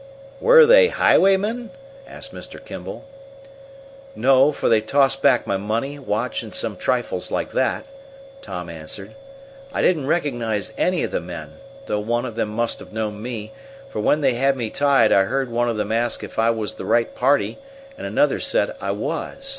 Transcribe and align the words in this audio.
"Were 0.39 0.65
they 0.65 0.87
highwaymen?" 0.87 1.69
asked 2.07 2.33
Mr. 2.33 2.59
Kimtall. 2.65 3.03
"No, 4.15 4.51
for 4.51 4.67
they 4.67 4.81
tossed 4.81 5.21
back 5.21 5.45
my 5.45 5.57
money, 5.57 5.99
watch 5.99 6.41
and 6.41 6.51
some 6.51 6.75
trifles 6.75 7.29
like 7.29 7.51
that," 7.51 7.85
Tom 8.41 8.67
answered. 8.67 9.13
"I 9.71 9.83
didn't 9.83 10.07
recognize 10.07 10.73
any 10.75 11.03
of 11.03 11.11
the 11.11 11.21
men, 11.21 11.53
though 11.85 11.99
one 11.99 12.25
of 12.25 12.33
them 12.33 12.49
must 12.49 12.79
have 12.79 12.91
known 12.91 13.21
me, 13.21 13.51
for 13.91 13.99
when 13.99 14.21
they 14.21 14.33
had 14.33 14.55
me 14.57 14.71
tied 14.71 15.11
I 15.11 15.25
heard 15.25 15.51
one 15.51 15.69
of 15.69 15.77
them 15.77 15.91
ask 15.91 16.23
if 16.23 16.39
I 16.39 16.49
was 16.49 16.73
the 16.73 16.85
right 16.85 17.13
party, 17.13 17.59
and 17.95 18.07
another 18.07 18.39
said 18.39 18.73
I 18.81 18.89
was. 18.89 19.49